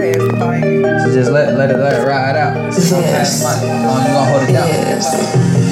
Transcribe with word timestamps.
So 0.00 1.12
just 1.12 1.30
let 1.30 1.58
let 1.58 1.70
it 1.70 1.76
let 1.76 2.00
it 2.00 2.06
ride 2.06 2.34
out. 2.34 2.56
Yes. 2.72 3.44
Oh, 3.44 3.60
you 3.60 3.68
gonna 3.68 4.30
hold 4.30 4.42
it 4.48 4.52
down? 4.52 4.68
Yes. 4.68 5.12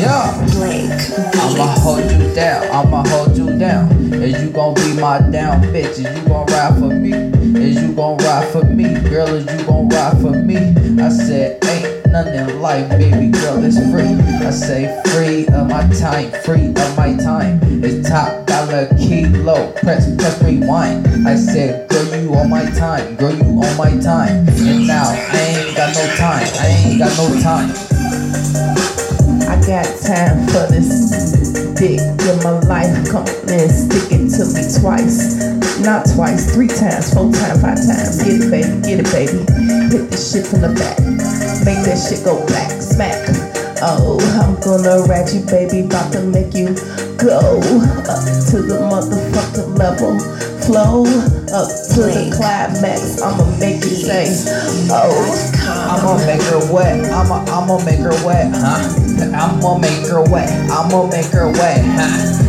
Yeah. 0.03 0.47
Blake. 0.53 1.35
I'ma 1.40 1.65
hold 1.81 2.03
you 2.11 2.35
down, 2.35 2.67
I'ma 2.71 3.09
hold 3.09 3.35
you 3.35 3.59
down. 3.59 3.91
Is 4.12 4.43
you 4.43 4.51
gon' 4.51 4.75
be 4.75 5.01
my 5.01 5.21
down 5.30 5.62
bitch? 5.72 5.93
Is 5.93 6.01
you 6.01 6.29
gon' 6.29 6.45
ride 6.46 6.75
for 6.79 6.91
me? 6.95 7.12
Is 7.59 7.81
you 7.83 7.95
gon' 7.95 8.19
ride 8.19 8.46
for 8.53 8.64
me? 8.64 9.01
Girl, 9.09 9.28
is 9.28 9.46
you 9.51 9.67
gon' 9.67 9.88
ride 9.88 10.21
for 10.21 10.33
me? 10.33 10.56
I 11.03 11.08
said, 11.08 11.65
ain't 11.65 12.06
nothing 12.08 12.60
like 12.60 12.87
baby 12.90 13.31
girl, 13.31 13.65
it's 13.65 13.79
free. 13.90 14.13
I 14.47 14.51
say 14.51 15.01
free 15.06 15.47
of 15.49 15.69
my 15.69 15.88
time, 15.99 16.30
free 16.42 16.69
of 16.69 16.97
my 16.98 17.16
time. 17.16 17.60
It's 17.83 18.06
Top 18.06 18.47
Dollah 18.47 18.88
Keelow, 18.98 19.74
press, 19.77 20.15
press 20.16 20.42
rewind. 20.42 21.27
I 21.27 21.34
said, 21.34 21.88
you 22.16 22.34
on 22.34 22.48
my 22.48 22.65
time, 22.70 23.16
girl, 23.16 23.34
you 23.34 23.43
on 23.43 23.77
my 23.77 23.91
time. 24.01 24.48
And 24.48 24.87
now 24.87 25.10
I 25.10 25.66
ain't 25.66 25.77
got 25.77 25.95
no 25.95 26.06
time, 26.16 26.46
I 26.60 26.66
ain't 26.66 26.98
got 26.98 27.16
no 27.19 27.41
time. 27.41 27.70
I 29.48 29.56
got 29.66 29.84
time 30.01 30.46
for 30.48 30.66
this 30.73 31.12
dick 31.74 32.01
in 32.01 32.37
my 32.42 32.59
life. 32.66 33.09
Come 33.10 33.27
and 33.48 33.70
stick 33.70 34.12
it 34.12 34.30
to 34.37 34.45
me 34.55 34.65
twice. 34.80 35.45
Not 35.80 36.06
twice, 36.15 36.52
three 36.52 36.68
times, 36.68 37.12
four 37.12 37.30
times, 37.32 37.60
five 37.60 37.77
times. 37.77 38.23
Get 38.23 38.40
it, 38.40 38.51
baby, 38.51 38.80
get 38.82 39.01
it, 39.01 39.10
baby. 39.12 39.45
Hit 39.93 40.10
this 40.10 40.32
shit 40.32 40.46
from 40.46 40.62
the 40.62 40.73
back. 40.74 40.98
Make 41.65 41.84
that 41.84 41.98
shit 41.98 42.24
go 42.24 42.45
back, 42.46 42.70
smack. 42.82 43.29
Oh, 43.80 44.18
I'm 44.43 44.59
gonna 44.60 45.06
rat 45.06 45.32
you, 45.34 45.40
baby. 45.46 45.87
About 45.87 46.12
to 46.12 46.23
make 46.23 46.54
you 46.54 46.74
go 47.16 47.38
up 48.09 48.24
to 48.51 48.62
the 48.62 48.79
motherfucking 48.90 49.79
level. 49.79 50.18
Flow 50.68 51.00
up 51.00 51.70
to 51.95 52.02
the 52.02 52.30
climax. 52.36 53.22
I'ma 53.22 53.56
make 53.56 53.82
you 53.84 53.96
say, 53.96 54.26
oh. 54.90 55.54
I'ma 55.64 56.18
make 56.26 56.43
her 56.43 56.70
wet. 56.70 57.10
I'ma 57.10 57.43
I'ma 57.48 57.82
make 57.87 58.01
her 58.01 58.12
wet, 58.23 58.52
huh? 58.54 58.84
I'ma 59.34 59.78
make 59.78 60.06
her 60.09 60.23
wet. 60.30 60.51
I'ma 60.70 61.06
make 61.06 61.24
her 61.32 61.51
wet, 61.52 61.82
huh? 61.82 62.48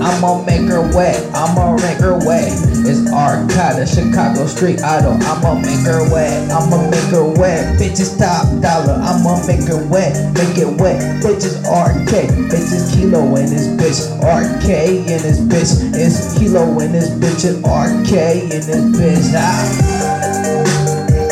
I'ma 0.00 0.44
make 0.44 0.68
her 0.68 0.82
wet. 0.94 1.18
I'ma 1.34 1.76
make 1.76 1.98
her 1.98 2.16
wet. 2.24 2.52
It's 2.86 3.00
Arcada, 3.10 3.86
Chicago 3.86 4.46
Street 4.46 4.80
Idol. 4.82 5.14
I'ma 5.22 5.54
make 5.54 5.84
her 5.86 6.08
wet. 6.12 6.50
I'ma 6.50 6.88
make 6.90 7.10
her 7.10 7.24
wet. 7.24 7.78
Bitches 7.78 8.18
Top 8.18 8.46
Dollah. 8.62 9.02
I'ma 9.02 9.44
make 9.46 9.66
her 9.68 9.84
wet. 9.88 10.14
Make 10.34 10.56
it 10.58 10.80
wet. 10.80 11.00
Bitches 11.22 11.58
RK. 11.66 12.30
Bitches 12.48 12.94
Keelow 12.94 13.38
in 13.38 13.50
this 13.50 13.66
bitch. 13.74 14.00
RK 14.22 14.68
in 14.68 15.22
this 15.22 15.40
bitch. 15.40 15.94
It's 15.94 16.38
Keelow 16.38 16.80
in 16.82 16.92
this 16.92 17.10
bitch. 17.10 17.44
It's 17.44 17.58
RK 17.58 18.12
in 18.42 18.62
this 18.62 18.84
bitch. 18.96 19.34
Ah. 19.34 19.98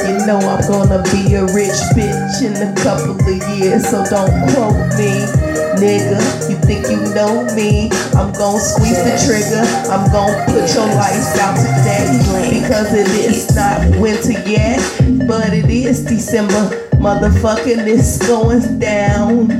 You 0.08 0.26
know 0.26 0.38
I'm 0.38 0.66
gonna 0.66 1.02
be 1.12 1.34
a 1.34 1.44
rich 1.46 1.78
bitch 1.94 2.42
in 2.42 2.56
a 2.56 2.74
couple 2.82 3.14
of 3.14 3.58
years, 3.58 3.88
so 3.88 4.04
don't 4.04 4.30
quote 4.50 4.98
me. 4.98 5.45
Nigga, 5.76 6.48
you 6.48 6.56
think 6.56 6.88
you 6.88 6.96
know 7.14 7.44
me? 7.54 7.90
I'm 8.14 8.32
gonna 8.32 8.58
squeeze 8.58 8.96
the 8.96 9.12
trigger. 9.26 9.60
I'm 9.92 10.10
gonna 10.10 10.42
put 10.46 10.72
your 10.72 10.86
lights 10.86 11.38
out 11.38 11.54
today. 11.54 12.60
Because 12.60 12.94
it 12.94 13.06
is 13.08 13.54
not 13.54 13.84
winter 14.00 14.32
yet, 14.48 14.80
but 15.28 15.52
it 15.52 15.68
is 15.68 16.02
December. 16.02 16.88
Motherfucking 16.96 17.86
it's 17.86 18.26
going 18.26 18.78
down 18.78 19.50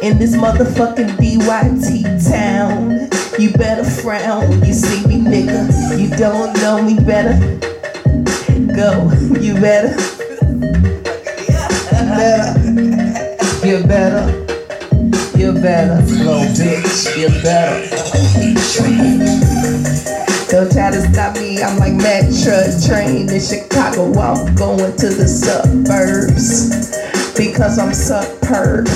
in 0.00 0.18
this 0.18 0.34
motherfucking 0.34 1.16
DYT 1.18 2.30
town. 2.30 3.10
You 3.38 3.52
better 3.52 3.84
frown 3.84 4.48
when 4.48 4.64
you 4.64 4.72
see 4.72 5.06
me, 5.06 5.18
nigga. 5.18 6.00
You 6.00 6.08
don't 6.16 6.54
know 6.62 6.82
me 6.82 6.96
better. 7.04 7.36
Go, 8.74 9.12
you 9.38 9.52
better. 9.60 9.94
better. 11.92 12.58
You 12.64 12.86
better. 12.86 13.66
You 13.66 13.86
better. 13.86 14.51
Little 15.62 16.42
bitch. 16.58 17.16
You 17.16 17.28
better. 17.40 17.86
Don't 20.50 20.72
try 20.72 20.90
to 20.90 21.00
stop 21.12 21.36
me. 21.36 21.62
I'm 21.62 21.78
like 21.78 21.92
Metro 21.92 22.66
train 22.84 23.30
in 23.30 23.40
Chicago. 23.40 24.12
I'm 24.18 24.56
going 24.56 24.96
to 24.96 25.08
the 25.08 25.28
suburbs 25.28 26.90
because 27.36 27.78
I'm 27.78 27.94
superb. 27.94 28.88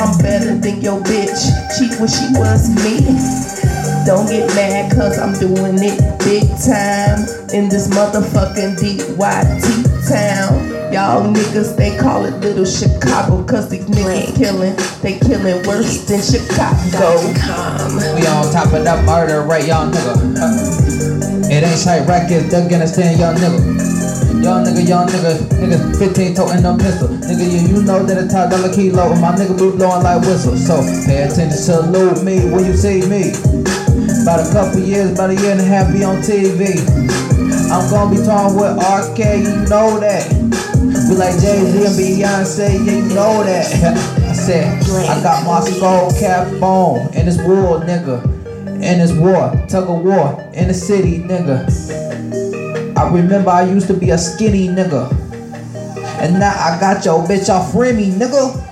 I'm 0.00 0.18
better 0.18 0.56
than 0.58 0.80
your 0.80 1.00
bitch. 1.00 1.46
She 1.78 1.86
wish 2.02 2.10
she 2.10 2.26
was 2.34 2.68
me. 2.82 3.59
Don't 4.06 4.26
get 4.26 4.48
mad 4.54 4.92
cause 4.92 5.18
I'm 5.18 5.34
doing 5.38 5.76
it 5.78 5.98
big 6.24 6.48
time 6.56 7.20
in 7.52 7.68
this 7.68 7.88
motherfucking 7.88 8.76
DYT 8.80 10.08
town. 10.08 10.92
Y'all 10.92 11.22
niggas, 11.32 11.76
they 11.76 11.96
call 11.96 12.24
it 12.24 12.34
Little 12.40 12.64
Chicago 12.64 13.44
cause 13.44 13.68
these 13.68 13.84
niggas 13.84 14.34
killing. 14.36 14.74
They 15.02 15.18
killing 15.18 15.66
worse 15.66 16.04
than 16.06 16.22
Chicago. 16.22 17.20
Calm 17.38 17.96
We 18.16 18.26
on 18.26 18.50
top 18.52 18.72
of 18.72 18.84
that 18.84 19.04
murder 19.04 19.42
rate, 19.42 19.66
young 19.66 19.92
nigga. 19.92 20.38
Huh. 20.38 21.50
It 21.50 21.62
ain't 21.62 21.78
shite 21.78 22.08
records, 22.08 22.52
y'all 22.52 22.62
nigga. 22.68 23.90
Young 24.42 24.64
nigga, 24.64 24.88
young 24.88 25.06
nigga, 25.08 25.36
nigga 25.60 25.98
15 25.98 26.34
toting 26.34 26.64
a 26.64 26.76
pistol. 26.78 27.08
Nigga, 27.08 27.44
you, 27.44 27.76
you 27.76 27.82
know 27.82 28.02
that 28.02 28.16
a 28.16 28.26
Top 28.26 28.50
Dollah 28.50 28.70
Keelow, 28.70 29.12
and 29.12 29.20
my 29.20 29.32
nigga 29.32 29.52
be 29.52 29.76
blowing 29.76 30.02
like 30.02 30.22
whistle. 30.22 30.56
So 30.56 30.80
pay 31.04 31.22
attention, 31.22 31.50
to 31.50 31.56
salute 31.56 32.24
me 32.24 32.48
when 32.50 32.64
you 32.64 32.74
see 32.74 33.04
me. 33.06 33.36
About 34.22 34.46
a 34.46 34.52
couple 34.52 34.80
years, 34.80 35.12
about 35.12 35.30
a 35.30 35.34
year 35.34 35.52
and 35.52 35.60
a 35.60 35.64
half, 35.64 35.92
be 35.92 36.04
on 36.04 36.16
TV. 36.16 36.78
I'm 37.70 37.88
gonna 37.90 38.14
be 38.14 38.22
talking 38.22 38.58
with 38.60 38.76
RK, 38.76 39.18
you 39.18 39.68
know 39.68 39.98
that. 39.98 40.28
Be 41.08 41.16
like 41.16 41.40
Jay 41.40 41.64
Z 41.64 41.86
and 41.86 41.96
Beyonce, 41.96 42.84
yeah, 42.84 42.92
you 42.92 43.14
know 43.14 43.42
that. 43.42 43.66
I 44.28 44.32
said, 44.34 44.82
I 45.08 45.22
got 45.22 45.46
my 45.46 45.60
skull 45.60 46.12
cap 46.12 46.46
on, 46.62 47.08
and 47.14 47.28
it's 47.28 47.38
war, 47.38 47.80
nigga. 47.80 48.22
And 48.66 49.00
it's 49.00 49.12
war, 49.12 49.52
tug 49.68 49.88
of 49.88 50.04
war, 50.04 50.50
in 50.52 50.68
the 50.68 50.74
city, 50.74 51.20
nigga. 51.20 51.66
I 52.96 53.10
remember 53.12 53.50
I 53.50 53.62
used 53.62 53.86
to 53.86 53.94
be 53.94 54.10
a 54.10 54.18
skinny 54.18 54.68
nigga. 54.68 55.10
And 56.20 56.38
now 56.38 56.52
I 56.52 56.78
got 56.78 57.04
your 57.04 57.24
bitch 57.24 57.48
off 57.48 57.74
Remy, 57.74 58.10
nigga. 58.10 58.69